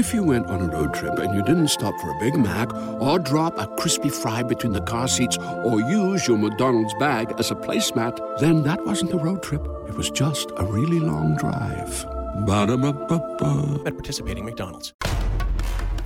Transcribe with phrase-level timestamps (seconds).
[0.00, 2.72] If you went on a road trip and you didn't stop for a Big Mac
[3.02, 7.50] or drop a crispy fry between the car seats or use your McDonald's bag as
[7.50, 9.60] a placemat, then that wasn't a road trip.
[9.86, 12.06] It was just a really long drive.
[12.46, 13.82] Ba-da-ba-ba-ba.
[13.84, 14.94] At participating McDonald's.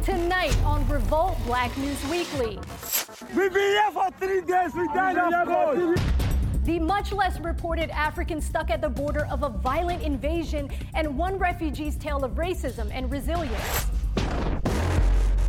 [0.03, 2.59] Tonight on Revolt Black News Weekly.
[3.37, 4.75] We've been here for three days.
[4.75, 6.24] We died of cold.
[6.65, 11.37] The much less reported African stuck at the border of a violent invasion and one
[11.37, 13.87] refugee's tale of racism and resilience.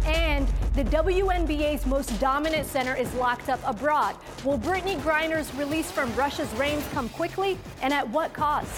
[0.05, 4.17] And the WNBA's most dominant center is locked up abroad.
[4.44, 8.70] Will Brittney Griner's release from Russia's reigns come quickly and at what cost?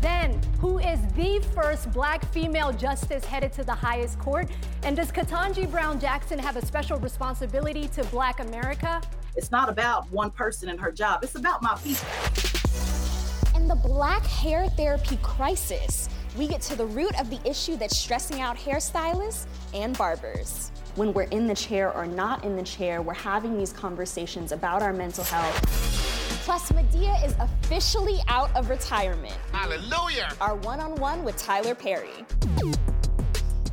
[0.00, 4.48] Then, who is the first black female justice headed to the highest court?
[4.82, 9.00] And does Ketanji Brown Jackson have a special responsibility to black America?
[9.36, 12.08] It's not about one person and her job, it's about my people.
[13.54, 17.96] In the black hair therapy crisis, we get to the root of the issue that's
[17.96, 20.70] stressing out hairstylists and barbers.
[20.96, 24.82] When we're in the chair or not in the chair, we're having these conversations about
[24.82, 25.54] our mental health.
[26.44, 29.36] Plus, Madea is officially out of retirement.
[29.52, 30.32] Hallelujah!
[30.40, 32.24] Our one on one with Tyler Perry.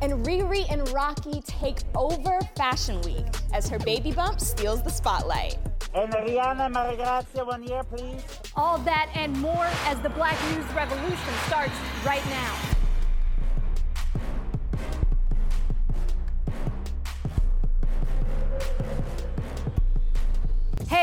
[0.00, 5.56] And Riri and Rocky take over Fashion Week as her baby bump steals the spotlight.
[5.94, 8.22] And Rihanna Maria Grazia, one year, please.
[8.54, 12.67] All that and more as the Black News Revolution starts right now.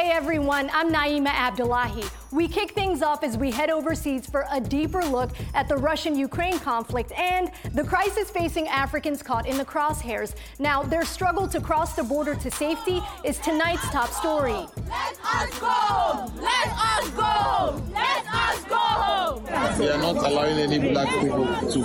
[0.05, 2.03] Hey everyone, I'm Naima Abdullahi.
[2.29, 6.15] We kick things off as we head overseas for a deeper look at the Russian
[6.15, 10.35] Ukraine conflict and the crisis facing Africans caught in the crosshairs.
[10.59, 14.51] Now, their struggle to cross the border to safety is tonight's top story.
[14.51, 16.31] Let us go!
[16.39, 17.83] Let us go!
[17.91, 19.43] Let us go home!
[19.79, 21.79] They are not allowing any black people to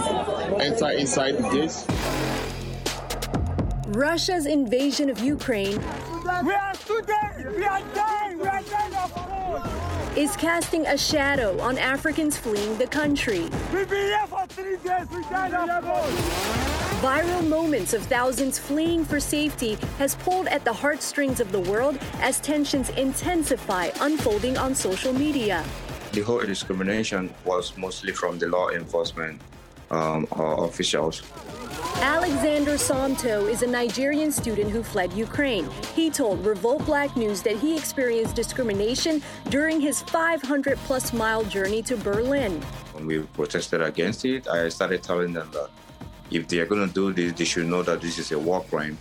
[0.60, 1.86] enter inside the gates.
[3.96, 5.82] Russia's invasion of Ukraine
[6.22, 7.56] We are students.
[7.56, 8.38] We are dying.
[8.38, 10.18] We are dying of cold.
[10.18, 13.48] is casting a shadow on Africans fleeing the country.
[13.72, 15.08] We've been here for three days.
[15.10, 16.12] We died of cold.
[17.00, 21.98] Viral moments of thousands fleeing for safety has pulled at the heartstrings of the world
[22.20, 25.64] as tensions intensify, unfolding on social media.
[26.12, 29.40] The whole discrimination was mostly from the law enforcement
[29.90, 31.22] um, uh, officials.
[31.96, 35.68] Alexander Somto is a Nigerian student who fled Ukraine.
[35.94, 41.82] He told Revolt Black News that he experienced discrimination during his 500 plus mile journey
[41.82, 42.60] to Berlin.
[42.94, 45.70] When we protested against it, I started telling them that
[46.30, 48.62] if they are going to do this, they should know that this is a war
[48.64, 48.96] crime.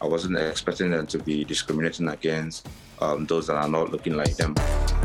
[0.00, 2.68] I wasn't expecting them to be discriminating against
[3.00, 4.54] um, those that are not looking like them.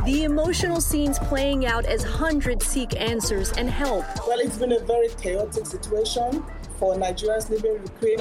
[0.05, 4.05] The emotional scenes playing out as hundreds seek answers and help.
[4.27, 6.43] Well, it's been a very chaotic situation
[6.77, 8.19] for Nigerians living in Ukraine.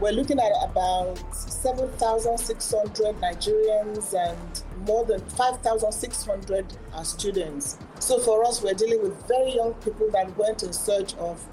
[0.00, 7.78] We're looking at about 7,600 Nigerians and more than 5,600 are students.
[7.98, 11.44] So for us, we're dealing with very young people that went in search of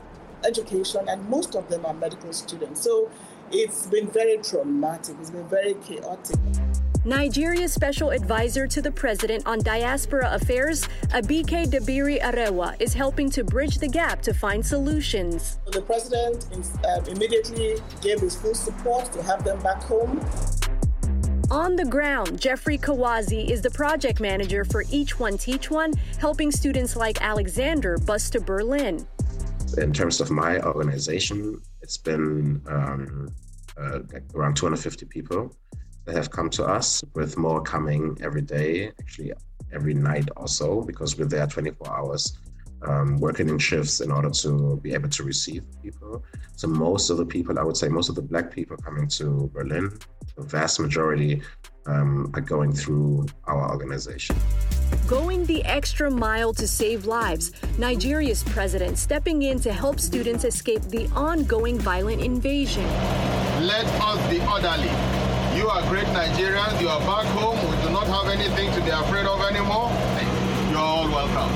[0.45, 2.81] education, and most of them are medical students.
[2.81, 3.09] So
[3.51, 6.37] it's been very traumatic, it's been very chaotic.
[7.05, 13.43] Nigeria's special advisor to the president on diaspora affairs, Abike Dabiri Erewa, is helping to
[13.43, 15.59] bridge the gap to find solutions.
[15.71, 16.47] The president
[16.83, 20.19] um, immediately gave his full support to have them back home.
[21.51, 26.51] On the ground, Jeffrey Kawazi is the project manager for Each One Teach One, helping
[26.51, 29.05] students like Alexander bus to Berlin.
[29.77, 33.29] In terms of my organization, it's been um,
[33.77, 35.55] uh, like around 250 people
[36.05, 39.33] that have come to us, with more coming every day, actually
[39.73, 42.37] every night also, because we're there 24 hours.
[42.81, 46.23] Um, working in shifts in order to be able to receive people.
[46.55, 49.49] So most of the people, I would say, most of the black people coming to
[49.53, 49.97] Berlin,
[50.35, 51.41] the vast majority
[51.87, 54.35] um, are going through our organization.
[55.07, 60.81] Going the extra mile to save lives, Nigeria's president stepping in to help students escape
[60.83, 62.83] the ongoing violent invasion.
[63.61, 65.24] Let us be orderly.
[65.55, 66.81] You are great Nigerians.
[66.81, 67.55] You are back home.
[67.71, 69.89] We do not have anything to be afraid of anymore.
[70.69, 71.49] You're all welcome.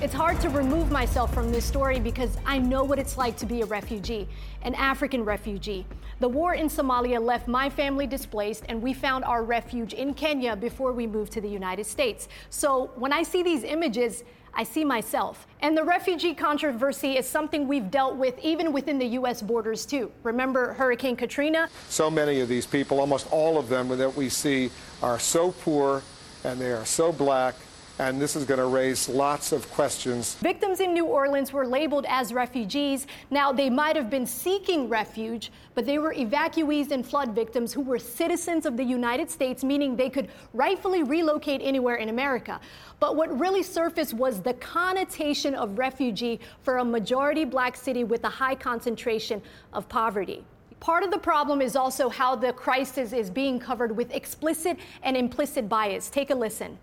[0.00, 3.46] It's hard to remove myself from this story because I know what it's like to
[3.46, 4.28] be a refugee,
[4.62, 5.84] an African refugee.
[6.20, 10.54] The war in Somalia left my family displaced, and we found our refuge in Kenya
[10.54, 12.28] before we moved to the United States.
[12.50, 14.22] So when I see these images,
[14.54, 15.46] I see myself.
[15.60, 19.40] And the refugee controversy is something we've dealt with even within the U.S.
[19.40, 20.10] borders, too.
[20.22, 21.68] Remember Hurricane Katrina?
[21.88, 24.70] So many of these people, almost all of them that we see,
[25.02, 26.02] are so poor
[26.44, 27.54] and they are so black
[27.98, 30.34] and this is going to raise lots of questions.
[30.36, 33.06] Victims in New Orleans were labeled as refugees.
[33.30, 37.82] Now, they might have been seeking refuge, but they were evacuees and flood victims who
[37.82, 42.60] were citizens of the United States, meaning they could rightfully relocate anywhere in America.
[42.98, 48.24] But what really surfaced was the connotation of refugee for a majority black city with
[48.24, 49.42] a high concentration
[49.72, 50.44] of poverty.
[50.80, 55.16] Part of the problem is also how the crisis is being covered with explicit and
[55.16, 56.10] implicit bias.
[56.10, 56.78] Take a listen.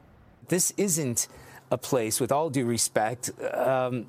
[0.49, 1.27] This isn't
[1.71, 4.07] a place, with all due respect, um,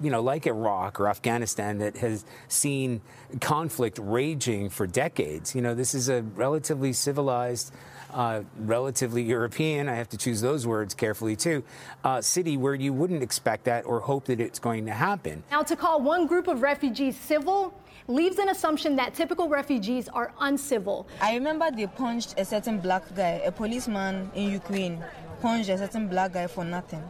[0.00, 3.00] you know, like Iraq or Afghanistan that has seen
[3.40, 5.54] conflict raging for decades.
[5.54, 7.72] You know, this is a relatively civilized,
[8.12, 11.62] uh, relatively European, I have to choose those words carefully too,
[12.04, 15.42] uh, city where you wouldn't expect that or hope that it's going to happen.
[15.50, 17.72] Now, to call one group of refugees civil
[18.08, 21.08] leaves an assumption that typical refugees are uncivil.
[21.20, 25.02] I remember they punched a certain black guy, a policeman in Ukraine
[25.46, 27.00] punched a certain black guy for nothing.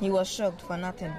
[0.00, 1.12] He was shocked for nothing.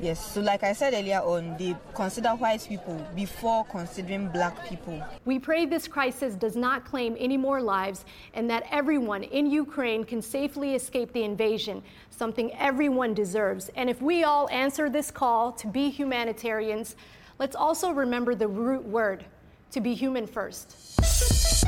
[0.00, 5.00] Yes, so like I said earlier on, they consider white people before considering black people.
[5.26, 8.04] We pray this crisis does not claim any more lives
[8.34, 13.70] and that everyone in Ukraine can safely escape the invasion, something everyone deserves.
[13.76, 16.96] And if we all answer this call to be humanitarians,
[17.38, 19.24] let's also remember the root word
[19.70, 21.67] to be human first.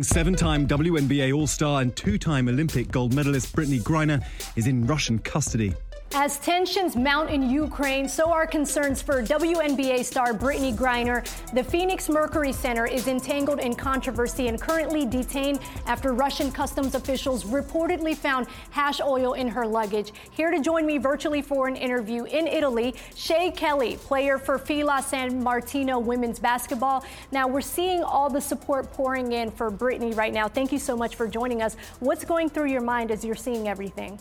[0.00, 4.24] Seven time WNBA All Star and two time Olympic gold medalist Brittney Griner
[4.54, 5.74] is in Russian custody.
[6.14, 11.22] As tensions mount in Ukraine, so are concerns for WNBA star Brittney Griner.
[11.52, 17.44] The Phoenix Mercury Center is entangled in controversy and currently detained after Russian customs officials
[17.44, 20.12] reportedly found hash oil in her luggage.
[20.30, 25.04] Here to join me virtually for an interview in Italy, Shay Kelly, player for Fila
[25.06, 27.04] San Martino women's basketball.
[27.32, 30.48] Now, we're seeing all the support pouring in for Brittney right now.
[30.48, 31.76] Thank you so much for joining us.
[32.00, 34.18] What's going through your mind as you're seeing everything?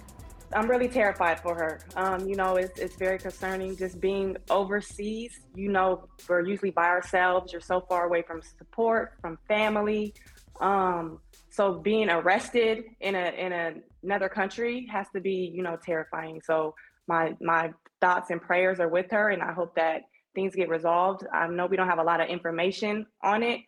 [0.53, 1.79] I'm really terrified for her.
[1.95, 5.39] Um, you know, it's, it's very concerning just being overseas.
[5.55, 7.51] You know, we're usually by ourselves.
[7.51, 10.13] You're so far away from support, from family.
[10.61, 13.73] Um, so being arrested in a in a,
[14.03, 16.41] another country has to be, you know, terrifying.
[16.43, 16.75] So
[17.07, 20.03] my my thoughts and prayers are with her, and I hope that
[20.33, 21.25] things get resolved.
[21.33, 23.61] I know we don't have a lot of information on it,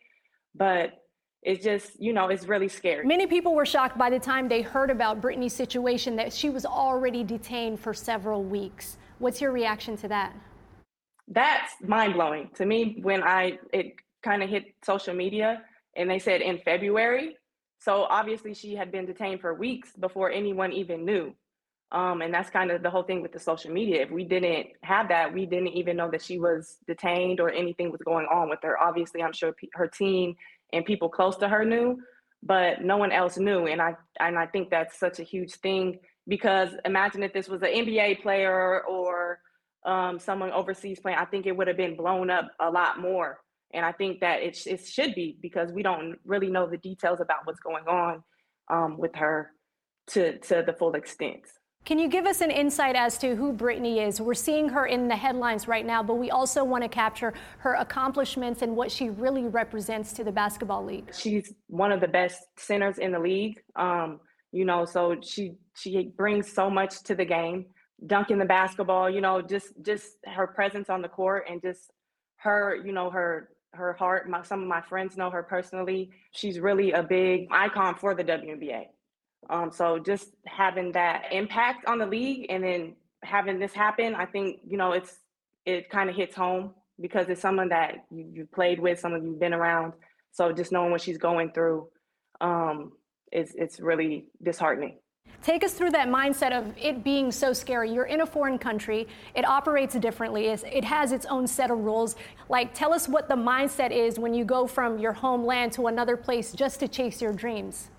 [0.54, 0.92] but
[1.42, 3.06] it's just, you know, it's really scary.
[3.06, 6.66] Many people were shocked by the time they heard about Brittney's situation that she was
[6.66, 8.98] already detained for several weeks.
[9.18, 10.34] What's your reaction to that?
[11.28, 15.62] That's mind blowing to me when I it kind of hit social media
[15.96, 17.36] and they said in February.
[17.78, 21.34] So obviously she had been detained for weeks before anyone even knew.
[21.92, 24.02] Um, and that's kind of the whole thing with the social media.
[24.02, 27.90] If we didn't have that, we didn't even know that she was detained or anything
[27.90, 28.78] was going on with her.
[28.78, 30.36] Obviously, I'm sure her team
[30.72, 31.98] and people close to her knew,
[32.42, 33.66] but no one else knew.
[33.66, 37.62] And I and I think that's such a huge thing because imagine if this was
[37.62, 39.40] an NBA player or
[39.84, 43.40] um, someone overseas playing, I think it would have been blown up a lot more.
[43.72, 47.20] And I think that it, it should be because we don't really know the details
[47.20, 48.22] about what's going on
[48.70, 49.52] um, with her
[50.08, 51.42] to to the full extent.
[51.84, 54.20] Can you give us an insight as to who Brittney is?
[54.20, 57.74] We're seeing her in the headlines right now, but we also want to capture her
[57.74, 61.10] accomplishments and what she really represents to the basketball league.
[61.12, 63.60] She's one of the best centers in the league.
[63.76, 64.20] Um,
[64.52, 67.66] you know, so she she brings so much to the game.
[68.06, 71.90] Dunking the basketball, you know, just just her presence on the court and just
[72.36, 74.28] her, you know, her her heart.
[74.28, 76.10] My, some of my friends know her personally.
[76.32, 78.86] She's really a big icon for the WNBA.
[79.50, 84.24] Um, so just having that impact on the league and then having this happen, I
[84.24, 85.18] think, you know, it's
[85.66, 89.40] it kind of hits home because it's someone that you, you played with, someone you've
[89.40, 89.92] been around.
[90.32, 91.88] So just knowing what she's going through,
[92.40, 92.92] um,
[93.32, 94.98] it's it's really disheartening.
[95.42, 97.92] Take us through that mindset of it being so scary.
[97.92, 99.08] You're in a foreign country.
[99.34, 100.46] It operates differently.
[100.46, 102.16] It has its own set of rules.
[102.48, 106.16] Like, tell us what the mindset is when you go from your homeland to another
[106.16, 107.90] place just to chase your dreams.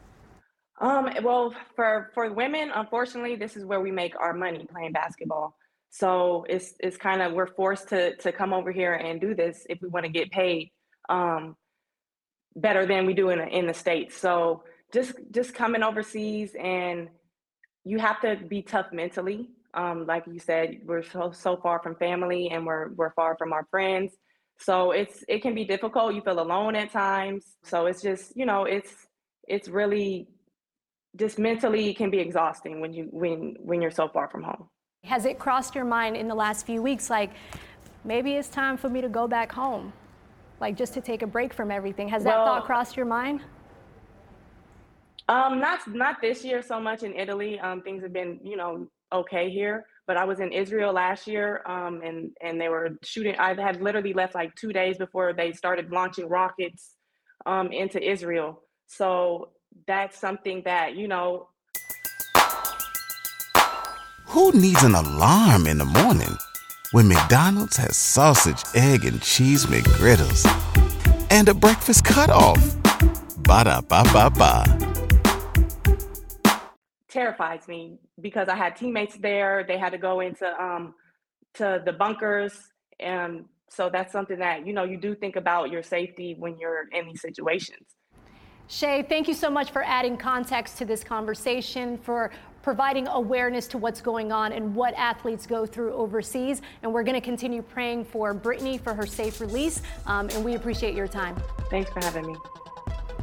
[0.82, 5.56] Um, well, for for women, unfortunately, this is where we make our money playing basketball.
[5.92, 9.66] So it's it's kind of we're forced to to come over here and do this
[9.70, 10.72] if we want to get paid
[11.08, 11.56] um,
[12.56, 14.18] better than we do in in the states.
[14.18, 17.10] So just just coming overseas and
[17.84, 19.50] you have to be tough mentally.
[19.76, 23.54] Um, like you said, we're so so far from family and we're we're far from
[23.54, 24.14] our friends.
[24.58, 26.16] So it's it can be difficult.
[26.16, 27.46] You feel alone at times.
[27.64, 28.92] So it's just you know it's
[29.48, 30.28] it's really
[31.18, 34.68] just mentally it can be exhausting when you when when you're so far from home.
[35.04, 37.32] Has it crossed your mind in the last few weeks like
[38.04, 39.92] maybe it's time for me to go back home?
[40.60, 42.08] Like just to take a break from everything.
[42.10, 43.42] Has that well, thought crossed your mind?
[45.28, 47.60] Um, not not this year so much in Italy.
[47.60, 49.86] Um, things have been, you know, okay here.
[50.08, 53.36] But I was in Israel last year, um, and and they were shooting.
[53.38, 56.96] I had literally left like two days before they started launching rockets
[57.46, 58.64] um, into Israel.
[58.88, 59.52] So
[59.88, 61.48] that's something that you know.
[64.28, 66.38] Who needs an alarm in the morning
[66.92, 70.46] when McDonald's has sausage, egg, and cheese McGriddles
[71.30, 72.78] and a breakfast cutoff?
[73.44, 74.92] Ba da ba ba ba
[77.12, 79.66] terrifies me because I had teammates there.
[79.68, 80.96] They had to go into um
[81.56, 82.54] to the bunkers
[83.00, 86.86] and so that's something that you know you do think about your safety when you're
[86.92, 87.88] in these situations.
[88.68, 92.32] Shay, thank you so much for adding context to this conversation, for
[92.64, 96.62] providing awareness to what's going on and what athletes go through overseas.
[96.84, 99.82] And we're going to continue praying for Brittney for her safe release.
[100.06, 101.36] Um, and we appreciate your time.
[101.70, 102.36] Thanks for having me.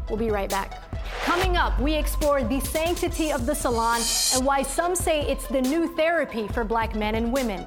[0.09, 0.83] We'll be right back.
[1.25, 4.01] Coming up, we explore the sanctity of the salon
[4.35, 7.67] and why some say it's the new therapy for black men and women.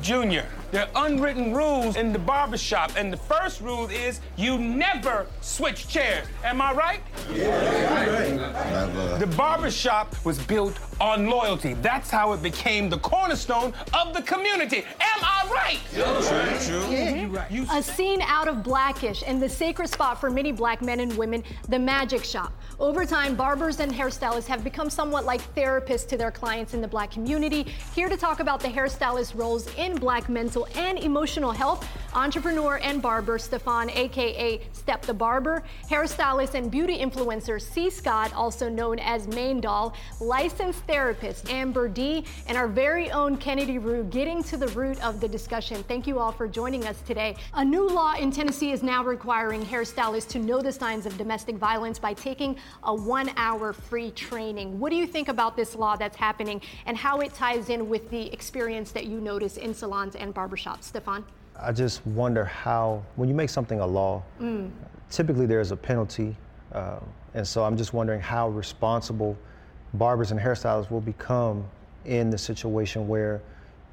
[0.00, 5.26] Junior, there are unwritten rules in the barbershop, and the first rule is you never
[5.40, 6.26] switch chairs.
[6.44, 7.00] Am I right?
[7.32, 8.86] Yeah.
[8.86, 9.18] Never.
[9.18, 11.74] The barbershop was built on loyalty.
[11.74, 14.78] That's how it became the cornerstone of the community.
[15.00, 15.80] Am I right?
[15.92, 16.92] True, true.
[16.92, 17.68] Yeah, you right.
[17.72, 21.44] A scene out of Blackish and the sacred spot for many black men and women,
[21.68, 22.52] the magic shop.
[22.78, 26.88] Over time, barbers and hairstylists have become somewhat like therapists to their clients in the
[26.88, 27.66] black community.
[27.94, 33.02] Here to talk about the hairstylist roles in black mental and emotional health, entrepreneur and
[33.02, 37.90] barber Stefan, aka Step the Barber, hairstylist and beauty influencer C.
[37.90, 43.78] Scott, also known as Main Doll, licensed therapist Amber D, and our very own Kennedy
[43.78, 45.82] Rue getting to the root of the discussion.
[45.84, 47.36] Thank you all for joining us today.
[47.54, 51.56] A new law in Tennessee is now requiring hairstylists to know the signs of domestic
[51.56, 54.78] violence by taking a one hour free training.
[54.80, 58.08] What do you think about this law that's happening and how it ties in with
[58.10, 60.84] the experience that you notice in salons and barbershops?
[60.84, 61.24] Stefan?
[61.60, 64.70] I just wonder how, when you make something a law, mm.
[65.10, 66.36] typically there's a penalty.
[66.72, 67.00] Uh,
[67.34, 69.36] and so I'm just wondering how responsible
[69.94, 71.64] barbers and hairstylists will become
[72.04, 73.40] in the situation where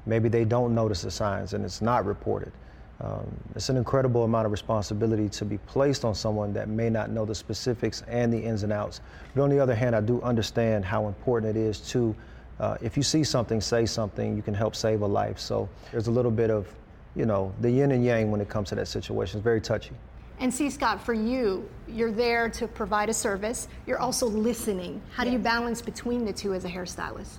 [0.04, 2.52] maybe they don't notice the signs and it's not reported.
[3.00, 7.10] Um, it's an incredible amount of responsibility to be placed on someone that may not
[7.10, 9.00] know the specifics and the ins and outs.
[9.34, 12.14] But on the other hand, I do understand how important it is to,
[12.60, 15.38] uh, if you see something, say something, you can help save a life.
[15.38, 16.66] So there's a little bit of,
[17.14, 19.38] you know, the yin and yang when it comes to that situation.
[19.38, 19.92] It's very touchy.
[20.38, 23.68] And see, Scott, for you, you're there to provide a service.
[23.86, 25.00] You're also listening.
[25.14, 27.38] How do you balance between the two as a hairstylist?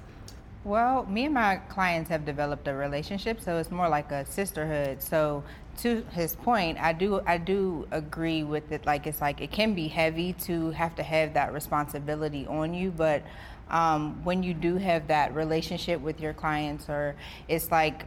[0.63, 5.01] Well, me and my clients have developed a relationship, so it's more like a sisterhood.
[5.01, 5.43] So
[5.77, 8.85] to his point, I do I do agree with it.
[8.85, 12.91] Like it's like it can be heavy to have to have that responsibility on you,
[12.91, 13.21] but
[13.69, 17.15] um, when you do have that relationship with your clients, or
[17.47, 18.05] it's like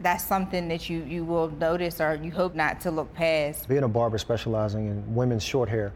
[0.00, 3.68] that's something that you you will notice or you hope not to look past.
[3.68, 5.92] Being a barber specializing in women's short hair,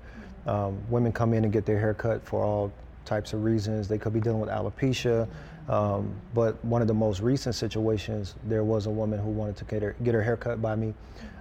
[0.47, 2.73] um, women come in and get their hair cut for all
[3.05, 3.89] types of reasons.
[3.89, 5.29] They could be dealing with alopecia.
[5.69, 9.65] Um, but one of the most recent situations, there was a woman who wanted to
[9.65, 10.95] get her, get her hair cut by me.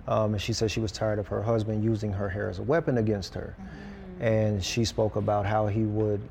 [0.08, 2.64] Um, and she said she was tired of her husband using her hair as a
[2.64, 3.56] weapon against her.
[3.60, 4.24] Mm-hmm.
[4.24, 6.22] And she spoke about how he would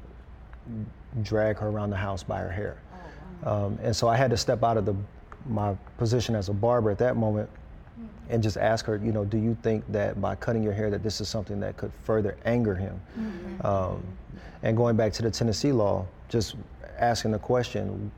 [1.23, 2.76] drag her around the house by her hair.
[2.92, 3.66] Oh, wow.
[3.66, 4.97] um, and so I had to step out of the,
[5.47, 7.49] my position as a barber at that moment
[8.28, 11.02] and just ask her, you know, do you think that by cutting your hair that
[11.02, 13.00] this is something that could further anger him?
[13.18, 13.66] Mm-hmm.
[13.66, 14.02] Um,
[14.62, 16.56] and going back to the Tennessee law, just
[16.99, 18.11] asking the question,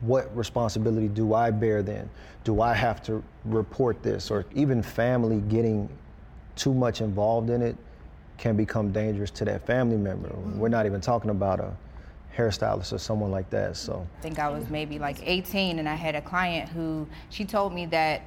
[0.00, 2.10] what responsibility do I bear then?
[2.42, 4.30] Do I have to report this?
[4.30, 5.88] Or even family getting
[6.56, 7.76] too much involved in it
[8.38, 10.28] can become dangerous to that family member.
[10.28, 10.58] Mm-hmm.
[10.58, 11.72] We're not even talking about a
[12.36, 13.76] hairstylist or someone like that.
[13.76, 17.44] So I think I was maybe like 18 and I had a client who she
[17.44, 18.22] told me that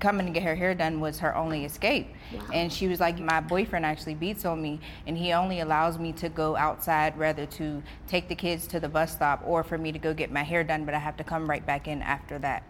[0.00, 2.08] coming to get her hair done was her only escape.
[2.32, 2.40] Wow.
[2.52, 6.12] And she was like, My boyfriend actually beats on me, and he only allows me
[6.14, 9.92] to go outside rather to take the kids to the bus stop or for me
[9.92, 12.38] to go get my hair done, but I have to come right back in after
[12.38, 12.62] that.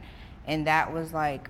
[0.47, 1.49] And that was like,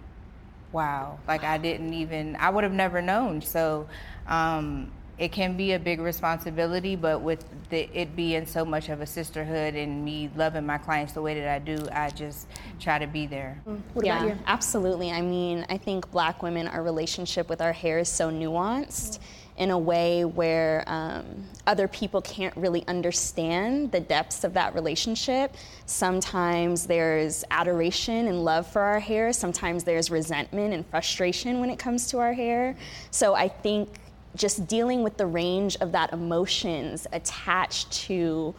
[0.73, 1.19] wow.
[1.27, 3.41] Like, I didn't even, I would have never known.
[3.41, 3.89] So,
[4.27, 9.01] um, it can be a big responsibility, but with the, it being so much of
[9.01, 12.47] a sisterhood and me loving my clients the way that I do, I just
[12.79, 13.61] try to be there.
[13.67, 13.81] Mm.
[13.95, 15.11] What yeah, absolutely.
[15.11, 19.19] I mean, I think black women, our relationship with our hair is so nuanced.
[19.57, 21.25] in a way where um,
[21.67, 25.55] other people can't really understand the depths of that relationship.
[25.87, 31.79] Sometimes there's adoration and love for our hair, sometimes there's resentment and frustration when it
[31.79, 32.77] comes to our hair.
[33.11, 33.89] So I think
[34.37, 38.55] just dealing with the range of that emotions attached to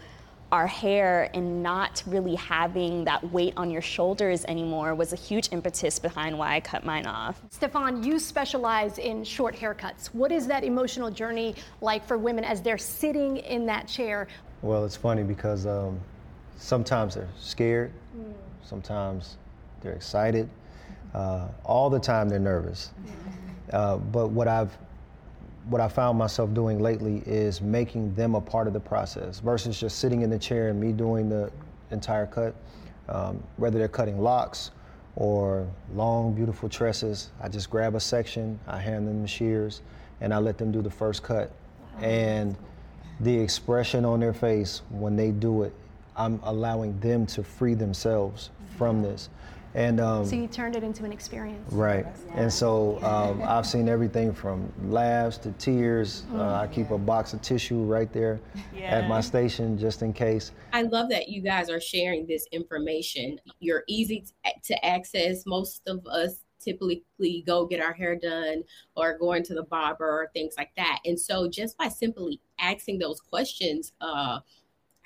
[0.51, 5.50] our hair and not really having that weight on your shoulders anymore was a huge
[5.51, 7.41] impetus behind why I cut mine off.
[7.50, 10.07] Stefan, you specialize in short haircuts.
[10.07, 14.27] What is that emotional journey like for women as they're sitting in that chair?
[14.62, 16.00] Well, it's funny because um,
[16.57, 18.34] sometimes they're scared, mm.
[18.63, 19.36] sometimes
[19.81, 20.50] they're excited,
[21.13, 22.91] uh, all the time they're nervous.
[23.74, 24.77] Uh, but what I've
[25.69, 29.79] what I found myself doing lately is making them a part of the process versus
[29.79, 31.51] just sitting in the chair and me doing the
[31.91, 32.55] entire cut.
[33.09, 34.71] Um, whether they're cutting locks
[35.15, 39.81] or long, beautiful tresses, I just grab a section, I hand them the shears,
[40.21, 41.51] and I let them do the first cut.
[42.01, 42.55] And
[43.19, 45.74] the expression on their face when they do it,
[46.15, 49.29] I'm allowing them to free themselves from this.
[49.77, 51.72] And um, so you turned it into an experience.
[51.72, 52.03] Right.
[52.29, 52.41] Yeah.
[52.41, 56.24] And so um, I've seen everything from laughs to tears.
[56.24, 56.39] Mm-hmm.
[56.39, 58.39] Uh, I keep a box of tissue right there
[58.75, 58.86] yeah.
[58.86, 60.51] at my station just in case.
[60.74, 63.39] I love that you guys are sharing this information.
[63.60, 64.25] You're easy
[64.63, 65.46] to access.
[65.46, 67.03] Most of us typically
[67.46, 68.63] go get our hair done
[68.96, 71.01] or going to the barber or things like that.
[71.05, 74.39] And so just by simply asking those questions, uh,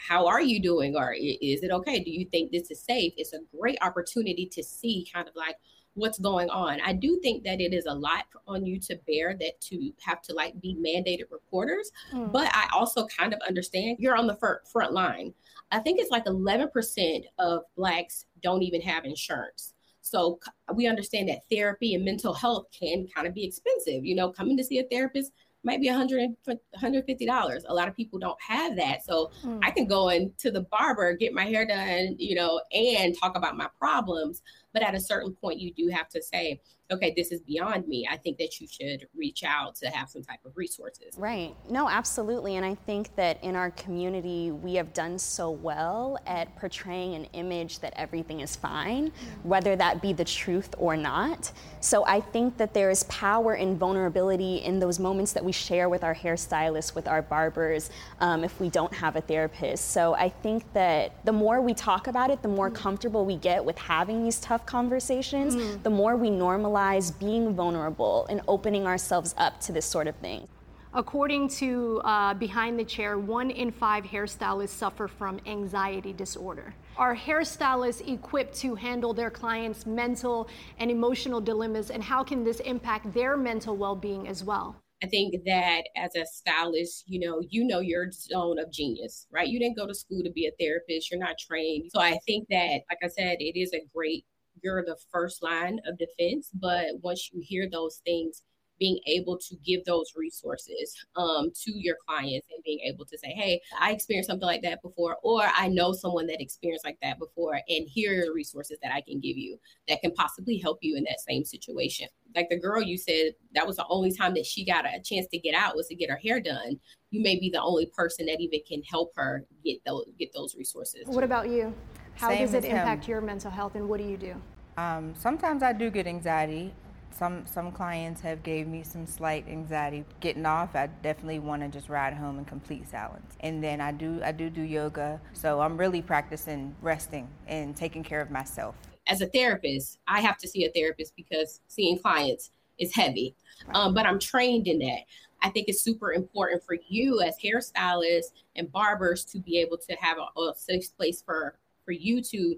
[0.07, 0.95] how are you doing?
[0.95, 1.99] Or is it okay?
[2.03, 3.13] Do you think this is safe?
[3.17, 5.55] It's a great opportunity to see kind of like
[5.93, 6.79] what's going on.
[6.81, 10.21] I do think that it is a lot on you to bear that to have
[10.23, 12.31] to like be mandated reporters mm.
[12.31, 15.33] but i also kind of understand you're on the front, front line.
[15.73, 19.73] I think it's like 11% of blacks don't even have insurance.
[20.01, 20.39] So
[20.73, 24.57] we understand that therapy and mental health can kind of be expensive you know coming
[24.57, 25.31] to see a therapist
[25.63, 29.03] might be 100 $150 a lot of people don't have that.
[29.03, 29.59] So mm.
[29.63, 33.57] i can go into the barber get my hair done you know and talk about
[33.57, 34.41] my problems
[34.73, 36.59] but at a certain point you do have to say
[36.91, 40.23] okay, this is beyond me, I think that you should reach out to have some
[40.23, 41.15] type of resources.
[41.17, 41.55] Right.
[41.69, 42.57] No, absolutely.
[42.57, 47.25] And I think that in our community, we have done so well at portraying an
[47.33, 49.11] image that everything is fine,
[49.43, 51.51] whether that be the truth or not.
[51.79, 55.87] So I think that there is power in vulnerability in those moments that we share
[55.87, 59.91] with our hairstylists, with our barbers, um, if we don't have a therapist.
[59.91, 63.63] So I think that the more we talk about it, the more comfortable we get
[63.63, 65.81] with having these tough conversations, mm-hmm.
[65.83, 70.15] the more we normalize normalize being vulnerable and opening ourselves up to this sort of
[70.17, 70.47] thing.
[70.93, 76.73] According to uh, Behind the Chair, one in five hairstylists suffer from anxiety disorder.
[76.97, 82.59] Are hairstylists equipped to handle their clients' mental and emotional dilemmas, and how can this
[82.59, 84.75] impact their mental well being as well?
[85.01, 89.47] I think that as a stylist, you know, you know your zone of genius, right?
[89.47, 91.89] You didn't go to school to be a therapist, you're not trained.
[91.91, 94.25] So I think that, like I said, it is a great
[94.63, 96.49] you're the first line of defense.
[96.53, 98.43] But once you hear those things,
[98.81, 103.29] being able to give those resources um, to your clients and being able to say,
[103.29, 107.19] hey, I experienced something like that before, or I know someone that experienced like that
[107.19, 110.79] before, and here are the resources that I can give you that can possibly help
[110.81, 112.07] you in that same situation.
[112.35, 115.27] Like the girl you said, that was the only time that she got a chance
[115.27, 116.79] to get out was to get her hair done.
[117.11, 120.55] You may be the only person that even can help her get those get those
[120.55, 121.03] resources.
[121.05, 121.71] What about you?
[122.15, 123.11] How Same does it impact him.
[123.11, 124.35] your mental health, and what do you do?
[124.77, 126.73] Um, sometimes I do get anxiety.
[127.11, 130.75] Some some clients have gave me some slight anxiety getting off.
[130.75, 133.35] I definitely want to just ride home in complete silence.
[133.41, 135.19] And then I do I do do yoga.
[135.33, 138.75] So I'm really practicing resting and taking care of myself.
[139.07, 143.35] As a therapist, I have to see a therapist because seeing clients is heavy.
[143.67, 143.75] Right.
[143.75, 145.01] Um, but I'm trained in that.
[145.41, 149.95] I think it's super important for you as hairstylists and barbers to be able to
[149.95, 152.55] have a, a safe place for for you to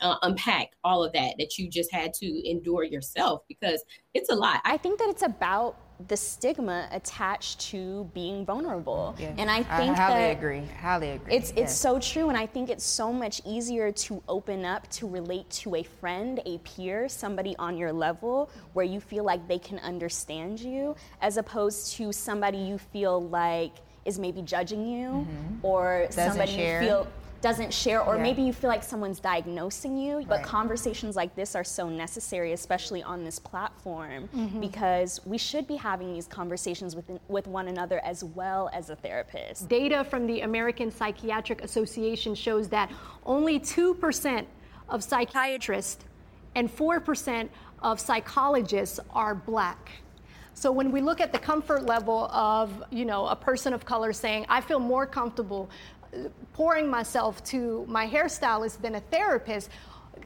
[0.00, 4.34] uh, unpack all of that that you just had to endure yourself because it's a
[4.34, 4.60] lot.
[4.64, 5.76] I think that it's about
[6.08, 9.14] the stigma attached to being vulnerable.
[9.18, 9.32] Yeah.
[9.38, 10.62] And I think I highly that agree.
[10.80, 11.34] Highly agree.
[11.34, 15.08] It's it's so true and I think it's so much easier to open up to
[15.08, 19.58] relate to a friend, a peer, somebody on your level where you feel like they
[19.58, 23.72] can understand you as opposed to somebody you feel like
[24.04, 25.64] is maybe judging you mm-hmm.
[25.64, 26.82] or Doesn't somebody share.
[26.82, 27.06] you feel
[27.44, 28.22] doesn't share, or yeah.
[28.22, 30.16] maybe you feel like someone's diagnosing you.
[30.16, 30.28] Right.
[30.28, 34.60] But conversations like this are so necessary, especially on this platform, mm-hmm.
[34.60, 38.96] because we should be having these conversations with, with one another as well as a
[38.96, 39.68] therapist.
[39.68, 42.90] Data from the American Psychiatric Association shows that
[43.26, 44.46] only 2%
[44.88, 46.02] of psychiatrists
[46.54, 47.50] and 4%
[47.82, 49.90] of psychologists are black.
[50.54, 54.12] So when we look at the comfort level of, you know, a person of color
[54.12, 55.68] saying, I feel more comfortable
[56.52, 59.70] pouring myself to my hairstylist than a therapist,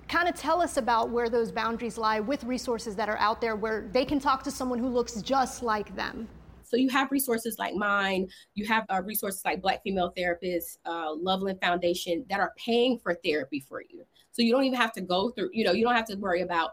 [0.08, 3.56] kind of tell us about where those boundaries lie with resources that are out there
[3.56, 6.28] where they can talk to someone who looks just like them.
[6.62, 11.12] So you have resources like mine, you have uh, resources like Black Female Therapists, uh,
[11.12, 14.04] Loveland Foundation that are paying for therapy for you.
[14.32, 16.42] So you don't even have to go through, you know, you don't have to worry
[16.42, 16.72] about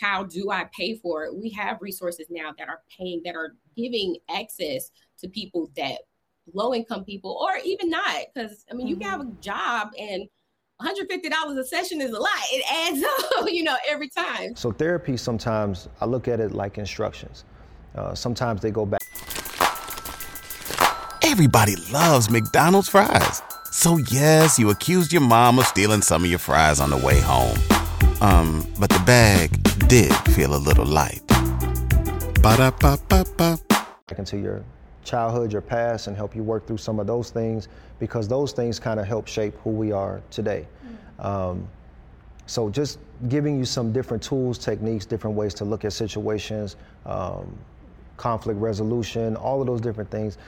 [0.00, 1.34] how do I pay for it.
[1.34, 6.00] We have resources now that are paying, that are giving access to people that
[6.52, 8.26] low income people or even not.
[8.34, 10.28] Because I mean, you can have a job and
[10.82, 12.30] $150 a session is a lot.
[12.52, 13.04] It adds
[13.38, 14.54] up, you know, every time.
[14.56, 17.44] So therapy sometimes I look at it like instructions.
[17.94, 19.00] Uh, sometimes they go back.
[21.22, 23.42] Everybody loves McDonald's fries.
[23.72, 27.20] So yes, you accused your mom of stealing some of your fries on the way
[27.20, 27.58] home.
[28.20, 29.50] Um, but the bag
[29.88, 31.22] did feel a little light.
[32.42, 33.58] Ba-da-ba-ba-ba.
[34.08, 34.64] Back into your
[35.06, 38.78] childhood, your past, and help you work through some of those things because those things
[38.78, 40.66] kind of help shape who we are today.
[41.18, 41.66] Um,
[42.46, 47.56] so just giving you some different tools, techniques, different ways to look at situations, um,
[48.16, 50.38] conflict resolution, all of those different things.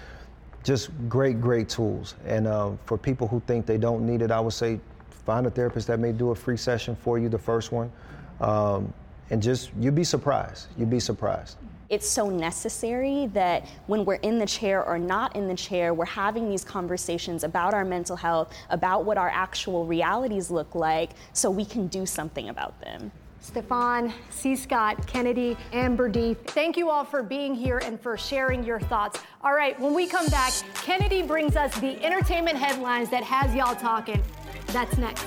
[0.65, 2.15] Just great, great tools.
[2.27, 4.81] And um, for people who think they don't need it, I would say
[5.25, 7.91] find a therapist that may do a free session for you, the first one.
[8.41, 8.93] Um,
[9.31, 10.69] and just, you'd be surprised.
[10.77, 11.59] You'd be surprised.
[11.91, 16.05] It's so necessary that when we're in the chair or not in the chair, we're
[16.05, 21.51] having these conversations about our mental health, about what our actual realities look like, so
[21.51, 23.11] we can do something about them.
[23.41, 24.55] Stefan, C.
[24.55, 26.37] Scott, Kennedy, Amber D.
[26.49, 29.21] Thank you all for being here and for sharing your thoughts.
[29.43, 33.75] All right, when we come back, Kennedy brings us the entertainment headlines that has y'all
[33.75, 34.23] talking.
[34.67, 35.25] That's next.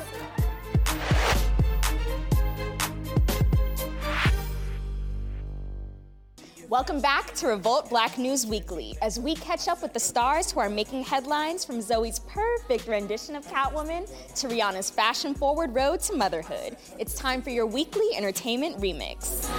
[6.72, 10.62] Welcome back to Revolt Black News Weekly as we catch up with the stars who
[10.62, 16.16] are making headlines from Zoe's perfect rendition of Catwoman to Rihanna's fashion forward road to
[16.16, 16.78] motherhood.
[16.98, 19.50] It's time for your weekly entertainment remix.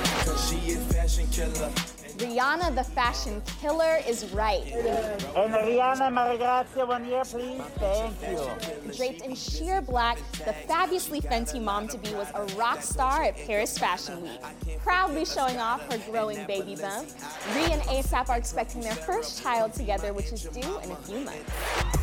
[2.18, 4.64] Rihanna the fashion killer is right.
[4.64, 7.60] And Rihanna, Maria Grazia, one year, please.
[7.78, 8.92] Thank you.
[8.96, 13.36] Draped in sheer black, the fabulously Fenty mom to be was a rock star at
[13.46, 14.40] Paris Fashion Week,
[14.82, 17.08] proudly showing off her growing baby bump.
[17.54, 21.20] Rhea and ASAP are expecting their first child together, which is due in a few
[21.20, 22.01] months.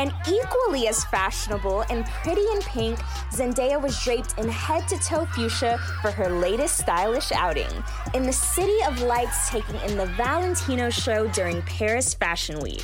[0.00, 2.98] And equally as fashionable and pretty in pink,
[3.32, 7.68] Zendaya was draped in head to toe fuchsia for her latest stylish outing.
[8.14, 12.82] In the City of Lights, taking in the Valentino show during Paris Fashion Week.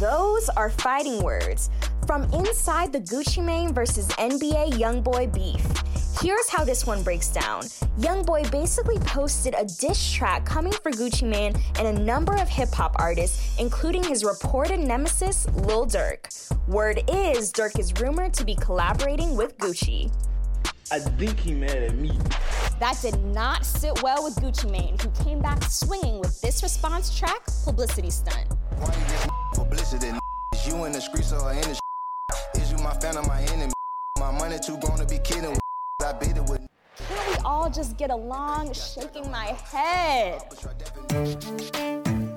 [0.00, 1.70] Those are fighting words.
[2.08, 5.64] From inside the Gucci Mane versus NBA Youngboy beef.
[6.20, 7.62] Here's how this one breaks down.
[7.98, 12.72] Youngboy basically posted a diss track coming for Gucci Mane and a number of hip
[12.72, 16.28] hop artists, including his reported nemesis, Lil Durk.
[16.68, 20.12] Word is, Durk is rumored to be collaborating with Gucci.
[20.92, 22.16] I think he mad at me.
[22.78, 27.16] That did not sit well with Gucci Mane, who came back swinging with this response
[27.18, 28.46] track, Publicity Stunt.
[28.78, 30.12] Why you get publicity,
[30.54, 31.78] is you in the streets or in the
[32.54, 33.72] Is you my fan or my enemy?
[34.18, 35.58] My money too grown to be kidding
[36.04, 36.60] I beat it with.
[37.08, 38.74] Can't we all just get along?
[38.74, 40.42] Shaking my head.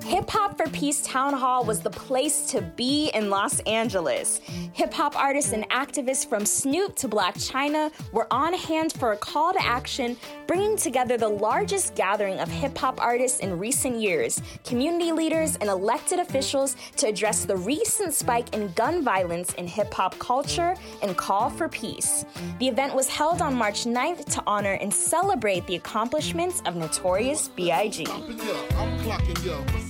[0.08, 4.40] Hip Hop for Peace Town Hall was the place to be in Los Angeles.
[4.72, 9.18] Hip hop artists and activists from Snoop to Blac Chyna were on hand for a
[9.18, 10.16] call to action,
[10.46, 15.68] bringing together the largest gathering of hip hop artists in recent years, community leaders, and
[15.68, 21.18] elected officials to address the recent spike in gun violence in hip hop culture and
[21.18, 22.24] call for peace.
[22.60, 27.48] The event was held on March 9th to honor and celebrate the accomplishments of Notorious
[27.48, 28.06] B.I.G.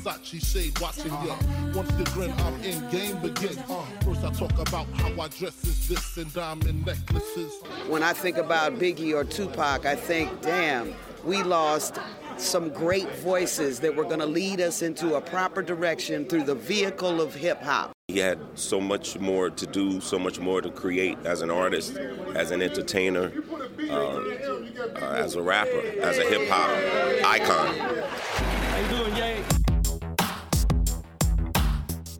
[0.08, 1.36] I'm clocking ya, Versace shade watching ya.
[1.74, 3.58] Once the grin, I'm in game begin.
[3.68, 7.52] Uh, first I talk about how I dress is this and diamond necklaces.
[7.88, 10.94] When I think about Biggie or Tupac, I think, damn,
[11.24, 11.98] we lost
[12.36, 16.54] some great voices that were going to lead us into a proper direction through the
[16.54, 17.92] vehicle of hip hop.
[18.06, 21.98] He had so much more to do, so much more to create as an artist,
[22.34, 23.32] as an entertainer,
[23.90, 26.70] uh, uh, as a rapper, as a hip hop
[27.26, 27.76] icon.
[27.76, 29.57] How you doing, Jay?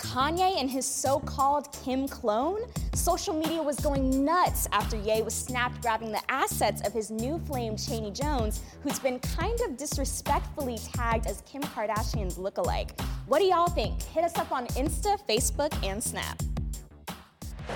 [0.09, 2.61] Kanye and his so called Kim clone?
[2.95, 7.39] Social media was going nuts after Ye was snapped grabbing the assets of his new
[7.41, 12.99] flame, Chaney Jones, who's been kind of disrespectfully tagged as Kim Kardashian's lookalike.
[13.27, 14.03] What do y'all think?
[14.03, 16.41] Hit us up on Insta, Facebook, and Snap.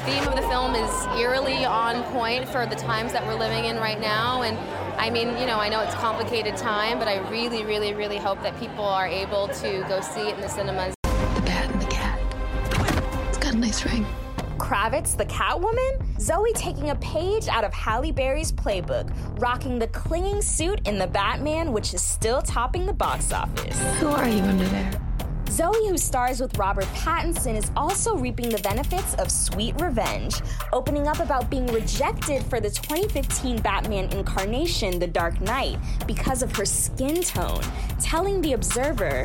[0.07, 3.77] theme of the film is eerily on point for the times that we're living in
[3.77, 4.41] right now.
[4.41, 4.57] And
[4.99, 8.43] I mean, you know, I know it's complicated time, but I really, really, really hope
[8.43, 10.95] that people are able to go see it in the cinemas.
[13.63, 14.05] Nice ring.
[14.59, 16.21] Kravitz, the Catwoman?
[16.21, 21.07] Zoe taking a page out of Halle Berry's playbook, rocking the clinging suit in The
[21.07, 23.81] Batman, which is still topping the box office.
[24.01, 24.91] Who are you under there?
[25.49, 30.41] Zoe, who stars with Robert Pattinson, is also reaping the benefits of Sweet Revenge,
[30.73, 36.57] opening up about being rejected for the 2015 Batman incarnation, The Dark Knight, because of
[36.57, 37.63] her skin tone,
[38.01, 39.25] telling The Observer,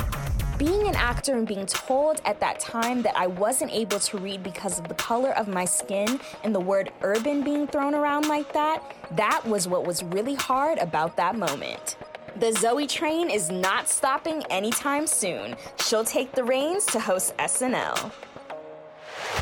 [0.58, 4.42] being an actor and being told at that time that I wasn't able to read
[4.42, 8.54] because of the color of my skin and the word urban being thrown around like
[8.54, 11.98] that, that was what was really hard about that moment.
[12.38, 15.56] The Zoe train is not stopping anytime soon.
[15.80, 18.12] She'll take the reins to host SNL.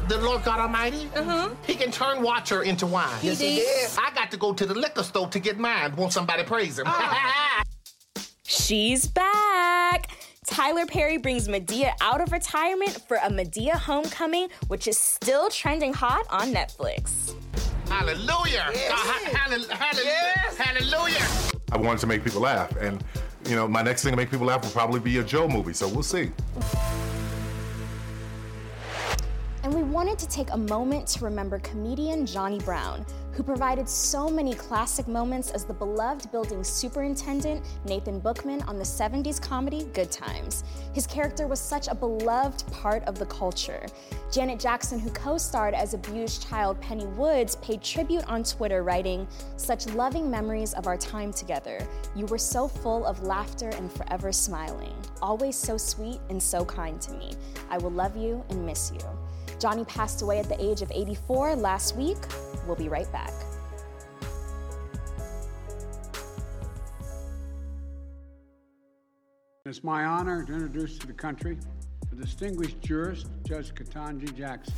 [0.08, 1.49] The Lord God Almighty, uh-huh.
[1.65, 3.10] He can turn water into wine.
[3.21, 3.65] Yes, he did.
[3.65, 3.99] did.
[3.99, 5.95] I got to go to the liquor store to get mine.
[5.95, 6.86] Won't somebody praise Him?
[6.88, 7.63] Ah.
[8.43, 10.10] She's back.
[10.48, 15.94] Tyler Perry brings Madea out of retirement for a Madea homecoming, which is still trending
[15.94, 17.34] hot on Netflix.
[17.90, 18.66] hallelujah!
[18.66, 20.64] God, uh, ha- hallel- hallelujah!
[20.64, 21.52] Hallelujah!
[21.72, 23.04] I wanted to make people laugh, and
[23.50, 25.74] you know, my next thing to make people laugh will probably be a Joe movie.
[25.74, 26.32] So we'll see.
[29.64, 33.04] And we wanted to take a moment to remember comedian Johnny Brown,
[33.36, 38.84] who provided so many classic moments as the beloved building superintendent Nathan Bookman on the
[38.84, 40.63] 70s comedy Good Times.
[40.93, 43.86] His character was such a beloved part of the culture.
[44.32, 49.28] Janet Jackson, who co starred as abused child Penny Woods, paid tribute on Twitter, writing,
[49.58, 51.86] Such loving memories of our time together.
[52.15, 54.95] You were so full of laughter and forever smiling.
[55.21, 57.34] Always so sweet and so kind to me.
[57.69, 59.02] I will love you and miss you.
[59.60, 62.18] Johnny passed away at the age of 84 last week.
[62.65, 63.34] We'll be right back.
[69.65, 71.58] It's my honor to introduce to the country
[72.12, 74.74] the distinguished jurist, Judge Ketanji Jackson.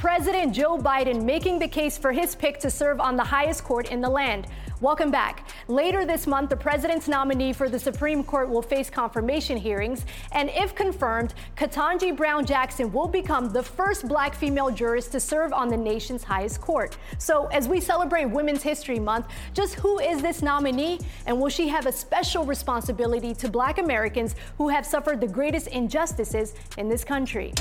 [0.00, 3.90] President Joe Biden making the case for his pick to serve on the highest court
[3.90, 4.48] in the land.
[4.84, 5.48] Welcome back.
[5.66, 10.04] Later this month, the president's nominee for the Supreme Court will face confirmation hearings.
[10.32, 15.54] And if confirmed, Ketanji Brown Jackson will become the first black female jurist to serve
[15.54, 16.98] on the nation's highest court.
[17.16, 21.00] So, as we celebrate Women's History Month, just who is this nominee?
[21.24, 25.68] And will she have a special responsibility to black Americans who have suffered the greatest
[25.68, 27.54] injustices in this country?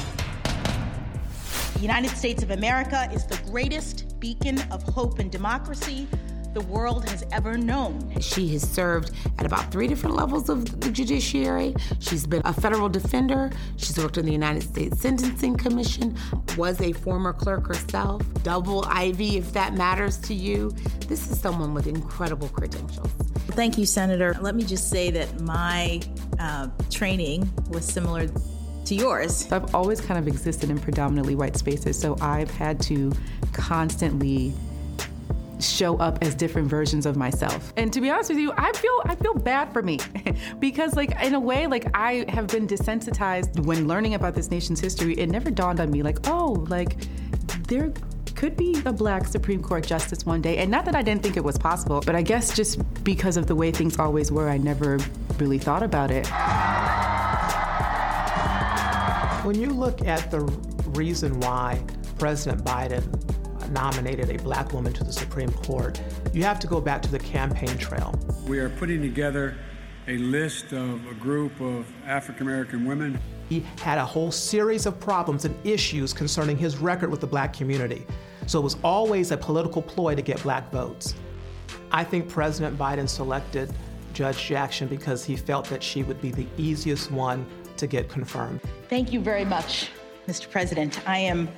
[1.75, 6.05] The United States of America is the greatest beacon of hope and democracy
[6.53, 8.19] the world has ever known.
[8.19, 11.75] She has served at about three different levels of the judiciary.
[11.99, 13.51] She's been a federal defender.
[13.77, 16.15] She's worked in the United States Sentencing Commission,
[16.57, 20.71] was a former clerk herself, double Ivy if that matters to you.
[21.07, 23.11] This is someone with incredible credentials.
[23.51, 24.35] Thank you, Senator.
[24.39, 26.01] Let me just say that my
[26.39, 28.27] uh, training was similar
[28.85, 29.51] to yours.
[29.51, 33.11] I've always kind of existed in predominantly white spaces, so I've had to
[33.53, 34.53] constantly
[35.63, 37.73] show up as different versions of myself.
[37.77, 39.99] And to be honest with you, I feel I feel bad for me
[40.59, 44.79] because like in a way like I have been desensitized when learning about this nation's
[44.79, 45.13] history.
[45.13, 46.97] It never dawned on me like, "Oh, like
[47.67, 47.91] there
[48.35, 50.57] could be a black Supreme Court justice one day.
[50.57, 53.47] And not that I didn't think it was possible, but I guess just because of
[53.47, 54.99] the way things always were, I never
[55.37, 56.27] really thought about it.
[59.45, 60.41] When you look at the
[60.93, 61.83] reason why
[62.17, 63.03] President Biden
[63.71, 66.01] nominated a black woman to the Supreme Court,
[66.33, 68.13] you have to go back to the campaign trail.
[68.47, 69.55] We are putting together
[70.07, 73.19] a list of a group of African American women.
[73.49, 77.53] He had a whole series of problems and issues concerning his record with the black
[77.53, 78.05] community.
[78.47, 81.15] So it was always a political ploy to get black votes.
[81.91, 83.73] I think President Biden selected
[84.13, 87.45] Judge Jackson because he felt that she would be the easiest one
[87.77, 88.61] to get confirmed.
[88.89, 89.89] Thank you very much,
[90.27, 90.49] Mr.
[90.49, 91.07] President.
[91.07, 91.49] I am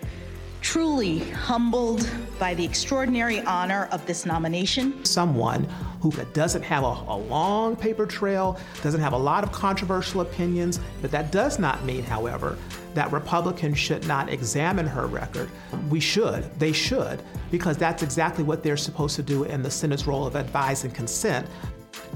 [0.66, 5.06] truly humbled by the extraordinary honor of this nomination.
[5.06, 5.64] Someone
[6.02, 10.80] who doesn't have a, a, long paper trail, doesn't have a lot of controversial opinions,
[11.04, 12.58] but that does not mean, however,
[12.96, 15.52] that Republicans should not examine her record.
[15.88, 20.08] We should, they should, because that's exactly what they're supposed to do in the Senate's
[20.08, 21.48] role of advise and consent.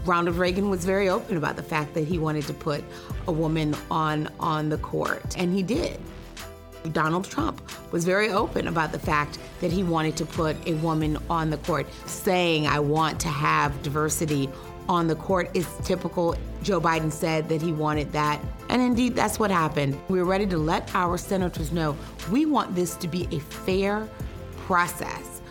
[0.05, 2.83] Ronald Reagan was very open about the fact that he wanted to put
[3.27, 5.99] a woman on on the court, and he did.
[6.92, 7.62] Donald Trump
[7.92, 11.58] was very open about the fact that he wanted to put a woman on the
[11.58, 14.50] court, saying, I want to have diversity
[14.88, 16.36] on the court is typical.
[16.63, 18.42] Joe Biden said that he wanted that.
[18.70, 20.00] And indeed, that's what happened.
[20.10, 21.96] We're ready to let our senators know
[22.32, 24.10] we want this to be a fair
[24.65, 25.42] process.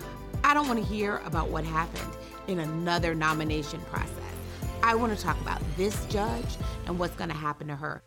[0.43, 2.13] I don't want to hear about what happened
[2.49, 4.13] in another nomination process.
[4.83, 8.03] I want to talk about this judge and what's going to happen to her.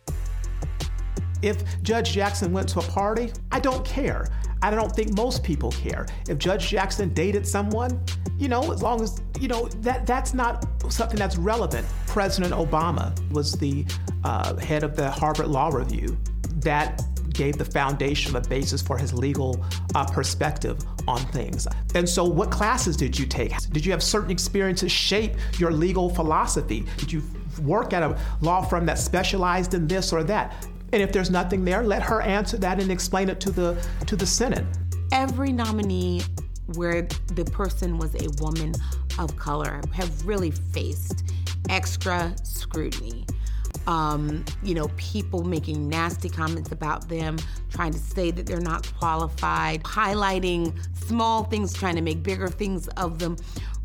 [1.42, 4.28] If Judge Jackson went to a party, I don't care.
[4.62, 6.06] I don't think most people care.
[6.30, 8.00] If Judge Jackson dated someone,
[8.38, 11.88] you know, as long as, you know, that that's not something that's relevant.
[12.06, 13.86] President Obama was the
[14.24, 16.18] uh, head of the Harvard Law Review.
[16.58, 17.02] That
[17.34, 20.78] gave the foundation, the basis for his legal uh, perspective
[21.08, 21.68] on things.
[21.96, 23.58] And so, what classes did you take?
[23.72, 26.86] Did you have certain experiences shape your legal philosophy?
[26.98, 27.24] Did you
[27.64, 30.68] work at a law firm that specialized in this or that?
[30.94, 34.16] And if there's nothing there, let her answer that and explain it to the to
[34.16, 34.66] the Senate.
[35.12, 36.22] Every nominee
[36.76, 38.74] where the person was a woman
[39.20, 41.34] of color have really faced
[41.70, 43.26] extra scrutiny.
[43.88, 47.38] Um, you know, people making nasty comments about them,
[47.70, 50.74] trying to say that they're not qualified, highlighting
[51.08, 53.38] small things, trying to make bigger things of them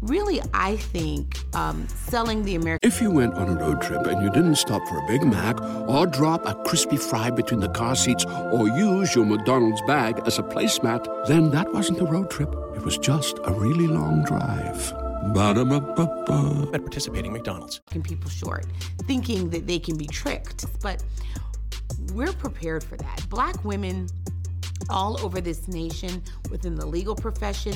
[0.03, 2.87] really, I think um, selling the American.
[2.87, 5.61] If you went on a road trip and you didn't stop for a Big Mac
[5.89, 10.39] or drop a crispy fry between the car seats or use your McDonald's bag as
[10.39, 12.55] a placemat, then that wasn't a road trip.
[12.75, 15.06] It was just a really long drive.
[15.33, 16.71] Ba-da-ba-ba-ba.
[16.75, 17.81] At participating McDonald's.
[18.03, 18.67] People short,
[19.07, 21.03] thinking that they can be tricked, but
[22.13, 23.27] we're prepared for that.
[23.29, 24.09] Black women
[24.91, 27.75] all over this nation, within the legal profession,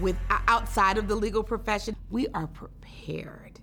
[0.00, 3.60] with outside of the legal profession, we are prepared.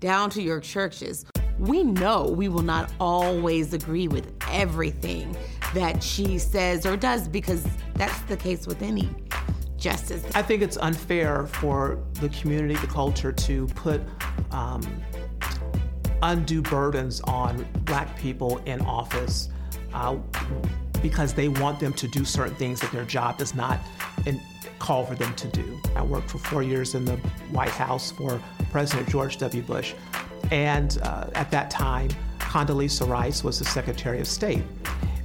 [0.00, 1.24] Down to your churches.
[1.58, 5.36] We know we will not always agree with everything
[5.74, 9.10] that she says or does because that's the case with any
[10.34, 14.00] I think it's unfair for the community, the culture, to put
[14.50, 14.82] um,
[16.22, 19.50] undue burdens on black people in office
[19.94, 20.16] uh,
[21.00, 23.78] because they want them to do certain things that their job does not
[24.26, 24.40] in,
[24.80, 25.80] call for them to do.
[25.94, 27.16] I worked for four years in the
[27.52, 29.62] White House for President George W.
[29.62, 29.94] Bush.
[30.50, 34.62] And uh, at that time, Condoleezza Rice was the Secretary of State.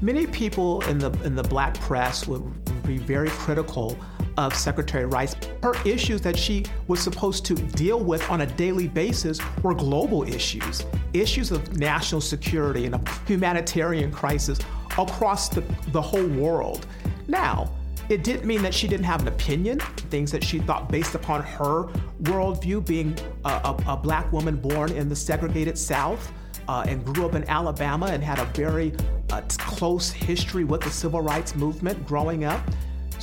[0.01, 2.43] Many people in the, in the black press would
[2.83, 3.97] be very critical
[4.37, 5.35] of Secretary Rice.
[5.61, 10.23] Her issues that she was supposed to deal with on a daily basis were global
[10.23, 14.59] issues, issues of national security and a humanitarian crisis
[14.97, 16.85] across the, the whole world.
[17.27, 17.71] Now,
[18.09, 21.41] it didn't mean that she didn't have an opinion, things that she thought based upon
[21.41, 21.85] her
[22.23, 26.31] worldview, being a, a, a black woman born in the segregated South.
[26.65, 28.93] Uh, and grew up in Alabama and had a very
[29.31, 32.61] uh, close history with the civil rights movement growing up.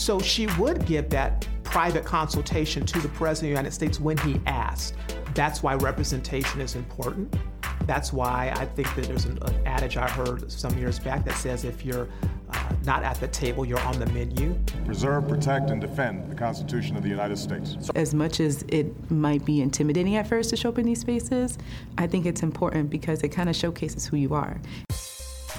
[0.00, 4.16] So she would give that private consultation to the President of the United States when
[4.16, 4.94] he asked.
[5.34, 7.36] That's why representation is important.
[7.82, 11.36] That's why I think that there's an, an adage I heard some years back that
[11.36, 12.08] says if you're
[12.48, 14.58] uh, not at the table, you're on the menu.
[14.86, 17.76] Preserve, protect, and defend the Constitution of the United States.
[17.94, 21.58] As much as it might be intimidating at first to show up in these spaces,
[21.98, 24.62] I think it's important because it kind of showcases who you are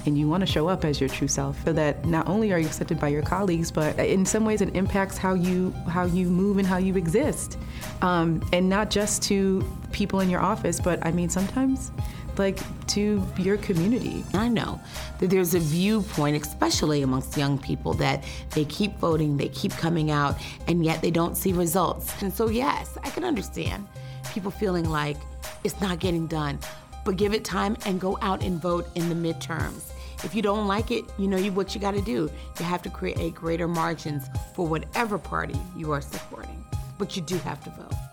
[0.06, 2.60] and you want to show up as your true self so that not only are
[2.60, 6.28] you accepted by your colleagues but in some ways it impacts how you how you
[6.28, 7.58] move and how you exist
[8.02, 11.92] um, and not just to people in your office but i mean sometimes
[12.38, 14.24] like to your community.
[14.34, 14.80] I know
[15.20, 20.12] that there's a viewpoint, especially amongst young people, that they keep voting, they keep coming
[20.12, 20.36] out,
[20.68, 22.22] and yet they don't see results.
[22.22, 23.88] And so, yes, I can understand
[24.34, 25.18] people feeling like
[25.64, 26.60] it's not getting done,
[27.04, 29.92] but give it time and go out and vote in the midterms.
[30.24, 32.30] If you don't like it, you know what you got to do.
[32.60, 36.64] You have to create greater margins for whatever party you are supporting,
[36.98, 38.11] but you do have to vote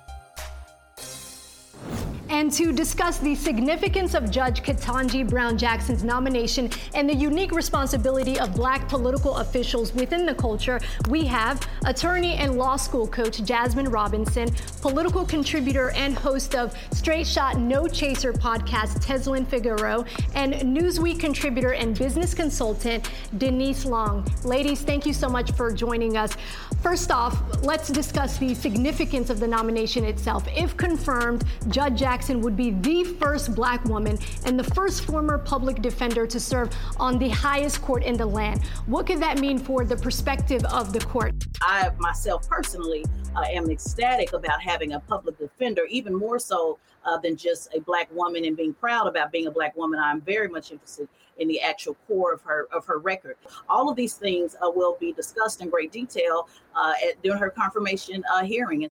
[2.30, 8.38] and to discuss the significance of Judge Ketanji Brown Jackson's nomination and the unique responsibility
[8.38, 13.88] of black political officials within the culture, we have attorney and law school coach Jasmine
[13.88, 14.50] Robinson,
[14.82, 21.72] political contributor and host of Straight Shot No Chaser podcast Tezlyn Figaro, and Newsweek contributor
[21.72, 24.26] and business consultant Denise Long.
[24.44, 26.36] Ladies, thank you so much for joining us.
[26.82, 30.46] First off, let's discuss the significance of the nomination itself.
[30.54, 35.38] If confirmed, Judge Jackson Jackson would be the first black woman and the first former
[35.38, 38.60] public defender to serve on the highest court in the land.
[38.86, 41.36] What could that mean for the perspective of the court?
[41.62, 43.04] I myself personally
[43.36, 47.80] uh, am ecstatic about having a public defender, even more so uh, than just a
[47.82, 50.00] black woman and being proud about being a black woman.
[50.00, 51.06] I'm very much interested
[51.38, 53.36] in the actual core of her of her record.
[53.68, 57.50] All of these things uh, will be discussed in great detail uh, at, during her
[57.50, 58.88] confirmation uh, hearing.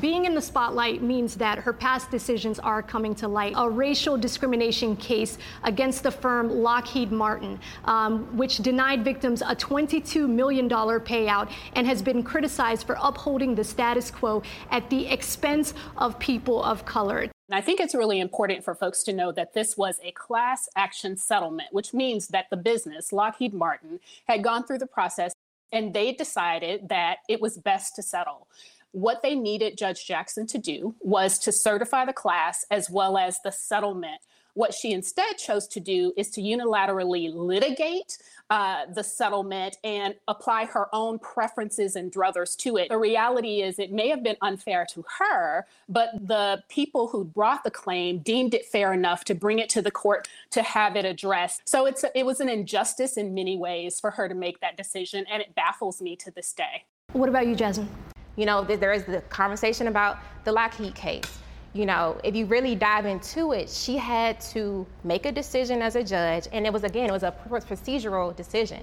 [0.00, 3.52] Being in the spotlight means that her past decisions are coming to light.
[3.58, 10.26] A racial discrimination case against the firm Lockheed Martin, um, which denied victims a $22
[10.26, 16.18] million payout and has been criticized for upholding the status quo at the expense of
[16.18, 17.18] people of color.
[17.18, 20.70] And I think it's really important for folks to know that this was a class
[20.74, 25.34] action settlement, which means that the business, Lockheed Martin, had gone through the process
[25.70, 28.46] and they decided that it was best to settle.
[28.92, 33.38] What they needed Judge Jackson to do was to certify the class as well as
[33.42, 34.20] the settlement.
[34.54, 38.18] What she instead chose to do is to unilaterally litigate
[38.50, 42.90] uh, the settlement and apply her own preferences and druthers to it.
[42.90, 47.64] The reality is, it may have been unfair to her, but the people who brought
[47.64, 51.06] the claim deemed it fair enough to bring it to the court to have it
[51.06, 51.66] addressed.
[51.66, 54.76] So it's a, it was an injustice in many ways for her to make that
[54.76, 56.84] decision, and it baffles me to this day.
[57.14, 57.88] What about you, Jasmine?
[58.36, 61.38] You know, there is the conversation about the Lockheed case.
[61.74, 65.96] You know, if you really dive into it, she had to make a decision as
[65.96, 68.82] a judge, and it was again, it was a procedural decision.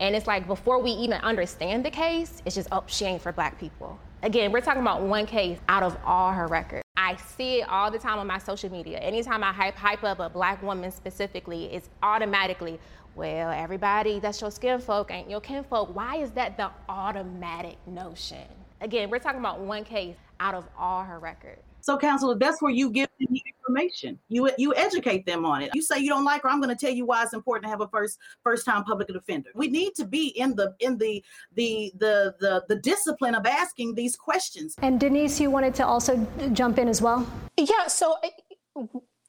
[0.00, 3.32] And it's like before we even understand the case, it's just, oh, she ain't for
[3.32, 3.98] black people.
[4.22, 6.82] Again, we're talking about one case out of all her records.
[6.96, 8.98] I see it all the time on my social media.
[8.98, 12.78] Anytime I hype, hype up a black woman specifically, it's automatically,
[13.14, 15.94] well, everybody that's your skin folk ain't your kinfolk.
[15.94, 18.46] Why is that the automatic notion?
[18.80, 21.62] Again, we're talking about one case out of all her records.
[21.80, 24.18] So, counselor, that's where you give them the information.
[24.28, 25.70] You you educate them on it.
[25.72, 26.48] You say you don't like her.
[26.48, 29.06] I'm going to tell you why it's important to have a first first time public
[29.06, 29.50] defender.
[29.54, 31.22] We need to be in the in the
[31.54, 34.74] the the the, the discipline of asking these questions.
[34.82, 37.26] And Denise, you wanted to also jump in as well.
[37.56, 37.86] Yeah.
[37.86, 38.16] So.
[38.22, 38.82] Eh,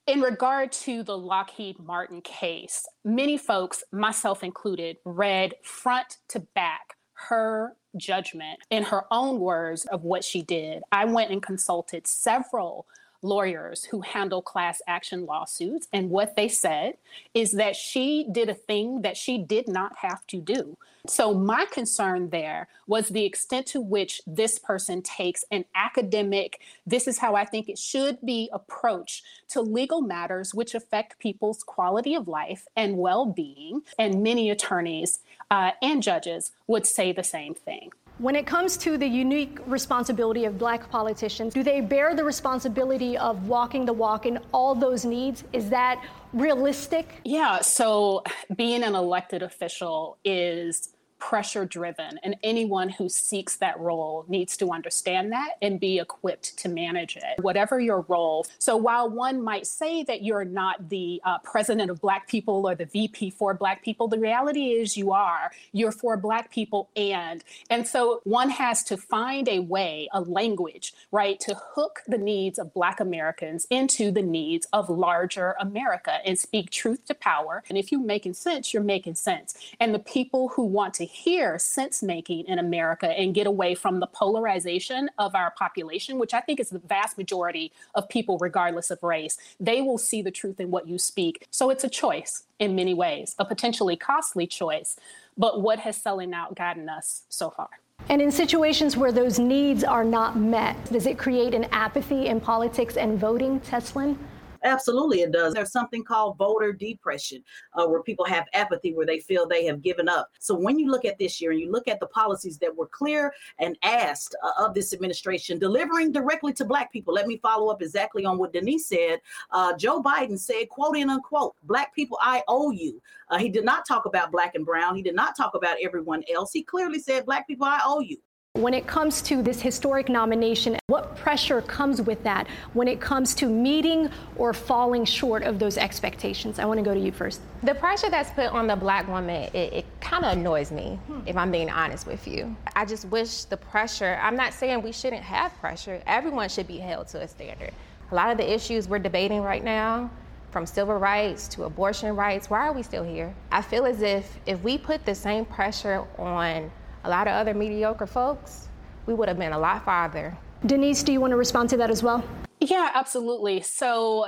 [0.08, 6.96] in regard to the Lockheed Martin case, many folks, myself included, read front to back
[7.28, 10.84] her judgment in her own words of what she did.
[10.92, 12.86] I went and consulted several
[13.22, 15.88] lawyers who handle class action lawsuits.
[15.94, 16.94] And what they said
[17.34, 20.78] is that she did a thing that she did not have to do.
[21.08, 27.08] So, my concern there was the extent to which this person takes an academic, this
[27.08, 32.14] is how I think it should be approached to legal matters which affect people's quality
[32.14, 33.84] of life and well being.
[33.98, 35.20] And many attorneys
[35.52, 37.92] uh, and judges would say the same thing.
[38.20, 43.16] When it comes to the unique responsibility of black politicians, do they bear the responsibility
[43.16, 45.44] of walking the walk in all those needs?
[45.54, 47.22] Is that realistic?
[47.24, 48.24] Yeah, so
[48.56, 50.90] being an elected official is
[51.20, 56.58] pressure driven and anyone who seeks that role needs to understand that and be equipped
[56.58, 58.46] to manage it whatever your role.
[58.60, 62.76] So while one might say that you're not the uh, president of black people or
[62.76, 65.52] the vp for black people the reality is you are.
[65.72, 70.94] You're for black people and and so one has to find a way a language
[71.12, 76.38] right to hook the needs of black americans into the needs of larger america and
[76.38, 77.64] speak truth to power.
[77.70, 79.56] And if you're making sense you're making sense.
[79.80, 84.00] And the people who want to hear sense making in America and get away from
[84.00, 88.92] the polarization of our population, which I think is the vast majority of people, regardless
[88.92, 89.38] of race.
[89.60, 91.48] They will see the truth in what you speak.
[91.52, 94.98] So it's a choice in many ways, a potentially costly choice.
[95.38, 97.70] But what has selling out gotten us so far?
[98.10, 102.40] And in situations where those needs are not met, does it create an apathy in
[102.40, 104.18] politics and voting, Tezlyn?
[104.64, 105.54] Absolutely, it does.
[105.54, 107.44] There's something called voter depression,
[107.74, 110.30] uh, where people have apathy, where they feel they have given up.
[110.40, 112.88] So when you look at this year and you look at the policies that were
[112.88, 117.72] clear and asked uh, of this administration, delivering directly to Black people, let me follow
[117.72, 119.20] up exactly on what Denise said.
[119.52, 123.02] Uh, Joe Biden said, quote unquote, Black people, I owe you.
[123.30, 124.96] Uh, he did not talk about Black and Brown.
[124.96, 126.52] He did not talk about everyone else.
[126.52, 128.18] He clearly said, Black people, I owe you.
[128.58, 133.36] When it comes to this historic nomination, what pressure comes with that when it comes
[133.36, 136.58] to meeting or falling short of those expectations?
[136.58, 137.40] I want to go to you first.
[137.62, 141.20] The pressure that's put on the black woman, it, it kind of annoys me, hmm.
[141.28, 142.56] if I'm being honest with you.
[142.76, 146.80] I just wish the pressure, I'm not saying we shouldn't have pressure, everyone should be
[146.80, 147.74] held to a standard.
[148.10, 150.10] A lot of the issues we're debating right now,
[150.50, 153.36] from civil rights to abortion rights, why are we still here?
[153.52, 156.72] I feel as if if we put the same pressure on
[157.04, 158.68] a lot of other mediocre folks,
[159.06, 160.38] we would have been a lot farther.
[160.66, 162.24] Denise, do you want to respond to that as well?
[162.60, 163.62] Yeah, absolutely.
[163.62, 164.28] So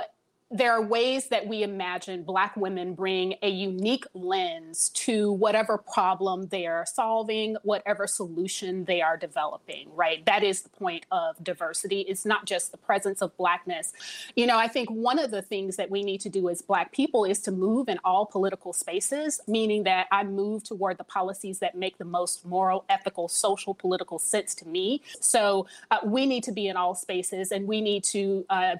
[0.52, 6.48] there are ways that we imagine Black women bring a unique lens to whatever problem
[6.48, 10.26] they are solving, whatever solution they are developing, right?
[10.26, 12.00] That is the point of diversity.
[12.00, 13.92] It's not just the presence of Blackness.
[14.34, 16.90] You know, I think one of the things that we need to do as Black
[16.90, 21.60] people is to move in all political spaces, meaning that I move toward the policies
[21.60, 25.02] that make the most moral, ethical, social, political sense to me.
[25.20, 28.44] So uh, we need to be in all spaces and we need to.
[28.50, 28.76] Uh,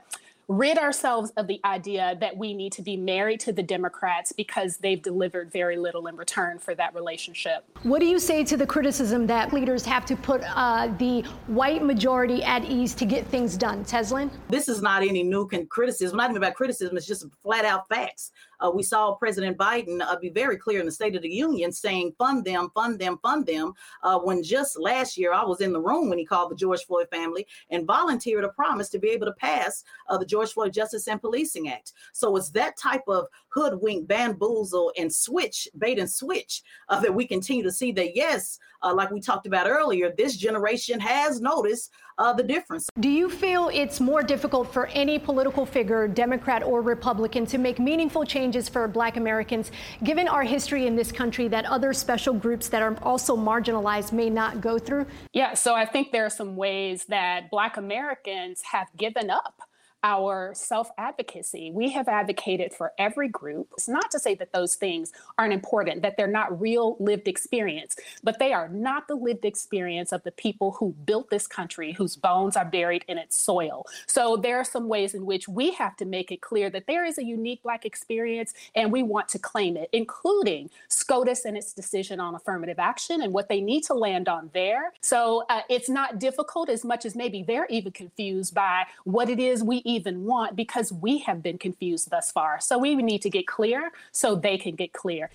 [0.51, 4.79] rid ourselves of the idea that we need to be married to the Democrats because
[4.79, 7.65] they've delivered very little in return for that relationship.
[7.85, 11.85] What do you say to the criticism that leaders have to put uh, the white
[11.85, 13.85] majority at ease to get things done?
[13.85, 14.29] Tezlyn?
[14.49, 18.33] This is not any new criticism, not even about criticism, it's just flat out facts.
[18.61, 21.73] Uh, we saw President Biden uh, be very clear in the State of the Union
[21.73, 23.73] saying, fund them, fund them, fund them.
[24.03, 26.85] Uh, when just last year, I was in the room when he called the George
[26.85, 30.73] Floyd family and volunteered a promise to be able to pass uh, the George Floyd
[30.73, 31.93] Justice and Policing Act.
[32.13, 37.27] So it's that type of hoodwink, bamboozle, and switch, bait and switch uh, that we
[37.27, 41.91] continue to see that, yes, uh, like we talked about earlier, this generation has noticed
[42.19, 42.89] uh, the difference.
[42.99, 47.79] Do you feel it's more difficult for any political figure, Democrat or Republican, to make
[47.79, 49.71] meaningful changes for Black Americans,
[50.05, 54.31] given our history in this country that other special groups that are also marginalized may
[54.31, 55.07] not go through?
[55.33, 59.61] Yeah, so I think there are some ways that Black Americans have given up
[60.03, 61.71] our self advocacy.
[61.73, 63.69] We have advocated for every group.
[63.75, 67.97] It's not to say that those things aren't important, that they're not real lived experience,
[68.23, 72.17] but they are not the lived experience of the people who built this country, whose
[72.17, 73.87] bones are buried in its soil.
[74.07, 77.05] So there are some ways in which we have to make it clear that there
[77.05, 81.73] is a unique Black experience and we want to claim it, including SCOTUS and its
[81.73, 84.93] decision on affirmative action and what they need to land on there.
[85.01, 89.39] So uh, it's not difficult as much as maybe they're even confused by what it
[89.39, 92.61] is we even want because we have been confused thus far.
[92.61, 95.31] So we need to get clear so they can get clear.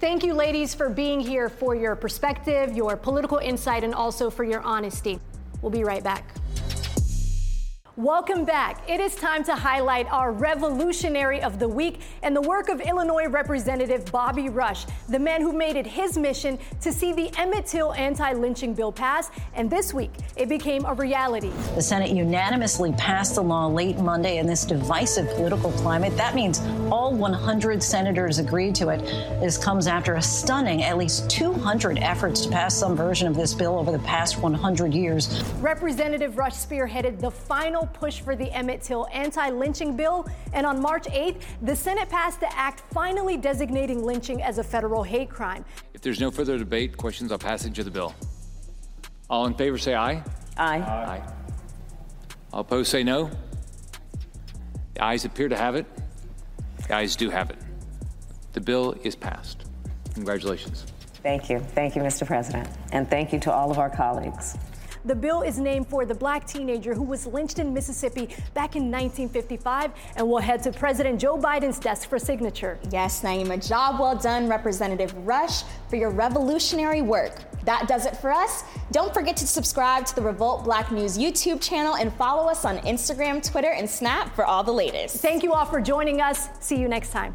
[0.00, 4.44] Thank you, ladies, for being here, for your perspective, your political insight, and also for
[4.44, 5.18] your honesty.
[5.62, 6.34] We'll be right back.
[8.00, 8.88] Welcome back.
[8.88, 13.28] It is time to highlight our revolutionary of the week and the work of Illinois
[13.28, 17.92] Representative Bobby Rush, the man who made it his mission to see the Emmett Till
[17.92, 19.30] anti lynching bill pass.
[19.52, 21.50] And this week, it became a reality.
[21.74, 26.16] The Senate unanimously passed the law late Monday in this divisive political climate.
[26.16, 29.00] That means all 100 senators agreed to it.
[29.40, 33.52] This comes after a stunning at least 200 efforts to pass some version of this
[33.52, 35.44] bill over the past 100 years.
[35.60, 40.28] Representative Rush spearheaded the final push for the Emmett Till anti lynching bill.
[40.52, 45.02] And on March 8th, the Senate passed the act finally designating lynching as a federal
[45.02, 45.64] hate crime.
[45.94, 48.14] If there's no further debate, questions on passage of the bill.
[49.28, 50.22] All in favor say aye.
[50.56, 50.78] Aye.
[50.78, 51.32] Aye.
[52.52, 53.30] All opposed say no.
[54.94, 55.86] The ayes appear to have it.
[56.88, 57.58] The ayes do have it.
[58.52, 59.64] The bill is passed.
[60.14, 60.86] Congratulations.
[61.22, 61.60] Thank you.
[61.60, 62.26] Thank you, Mr.
[62.26, 62.68] President.
[62.92, 64.56] And thank you to all of our colleagues.
[65.04, 68.90] The bill is named for the black teenager who was lynched in Mississippi back in
[68.90, 72.78] 1955 and will head to President Joe Biden's desk for signature.
[72.90, 77.42] Yes, Naima, job well done, Representative Rush, for your revolutionary work.
[77.64, 78.64] That does it for us.
[78.92, 82.78] Don't forget to subscribe to the Revolt Black News YouTube channel and follow us on
[82.78, 85.16] Instagram, Twitter, and Snap for all the latest.
[85.16, 86.48] Thank you all for joining us.
[86.60, 87.34] See you next time.